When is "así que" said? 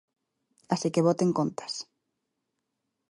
0.73-1.05